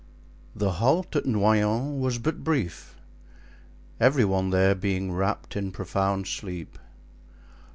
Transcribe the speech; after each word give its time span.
The 0.55 0.71
halt 0.71 1.15
at 1.15 1.27
Noyon 1.27 1.99
was 1.99 2.17
but 2.17 2.43
brief, 2.43 2.95
every 3.99 4.25
one 4.25 4.49
there 4.49 4.73
being 4.73 5.11
wrapped 5.11 5.55
in 5.55 5.69
profound 5.71 6.25
sleep. 6.27 6.79